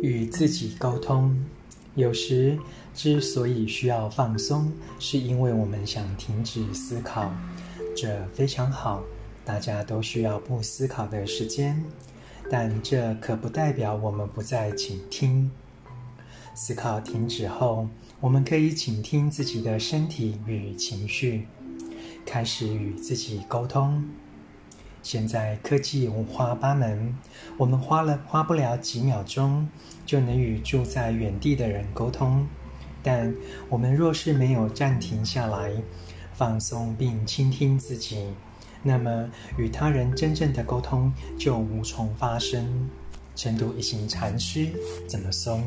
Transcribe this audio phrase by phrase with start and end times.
[0.00, 1.36] 与自己沟通，
[1.94, 2.58] 有时
[2.94, 7.32] 之所以需要放松，是因为我们想停止思考，
[7.96, 9.02] 这非常好，
[9.44, 11.82] 大家都需要不思考的时间，
[12.50, 15.50] 但这可不代表我们不再倾听。
[16.54, 17.88] 思考停止后，
[18.20, 21.46] 我们可以倾听自己的身体与情绪，
[22.26, 24.04] 开始与自己沟通。
[25.02, 27.16] 现在科技五花八门，
[27.56, 29.68] 我们花了花不了几秒钟
[30.04, 32.46] 就能与住在远地的人沟通。
[33.02, 33.34] 但
[33.68, 35.72] 我们若是没有暂停下来，
[36.34, 38.26] 放松并倾听自己，
[38.82, 42.90] 那么与他人真正的沟通就无从发生。
[43.34, 44.68] 成都一行禅师
[45.06, 45.62] 怎么松？